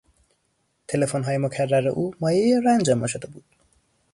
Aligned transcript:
تلفنهای 0.87 1.37
مکرر 1.37 1.87
او 1.87 2.15
مایهی 2.21 2.61
رنج 2.65 2.89
ما 2.89 3.07
شده 3.07 3.27
بود. 3.27 3.45